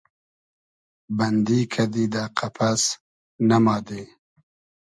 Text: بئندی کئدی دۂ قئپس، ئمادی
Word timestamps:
بئندی 1.17 1.59
کئدی 1.73 2.05
دۂ 2.13 2.23
قئپس، 2.37 2.81
ئمادی 3.49 4.03